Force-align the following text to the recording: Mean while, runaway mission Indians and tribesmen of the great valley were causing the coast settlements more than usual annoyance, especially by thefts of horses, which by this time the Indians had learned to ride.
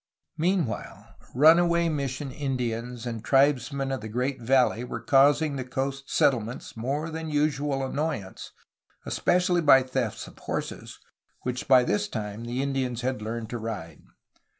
Mean 0.35 0.65
while, 0.65 1.15
runaway 1.35 1.87
mission 1.87 2.31
Indians 2.31 3.05
and 3.05 3.23
tribesmen 3.23 3.91
of 3.91 4.01
the 4.01 4.09
great 4.09 4.41
valley 4.41 4.83
were 4.83 4.99
causing 4.99 5.57
the 5.57 5.63
coast 5.63 6.09
settlements 6.09 6.75
more 6.75 7.11
than 7.11 7.29
usual 7.29 7.85
annoyance, 7.85 8.51
especially 9.05 9.61
by 9.61 9.83
thefts 9.83 10.25
of 10.25 10.39
horses, 10.39 10.97
which 11.41 11.67
by 11.67 11.83
this 11.83 12.07
time 12.07 12.45
the 12.45 12.63
Indians 12.63 13.01
had 13.01 13.21
learned 13.21 13.51
to 13.51 13.59
ride. 13.59 14.01